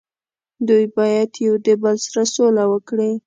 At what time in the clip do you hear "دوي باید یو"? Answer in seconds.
0.67-1.53